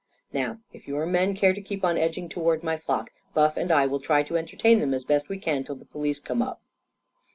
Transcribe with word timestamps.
Now, 0.33 0.57
if 0.73 0.87
your 0.87 1.05
men 1.05 1.35
care 1.35 1.53
to 1.53 1.61
keep 1.61 1.85
on 1.85 1.95
edging 1.95 2.27
toward 2.27 2.63
my 2.63 2.75
flock, 2.75 3.11
Buff 3.35 3.55
and 3.55 3.71
I 3.71 3.85
will 3.85 3.99
try 3.99 4.23
to 4.23 4.35
entertain 4.35 4.79
them 4.79 4.95
as 4.95 5.03
best 5.03 5.29
we 5.29 5.37
can 5.37 5.63
till 5.63 5.75
the 5.75 5.85
police 5.85 6.19
come 6.19 6.41
up." 6.41 6.59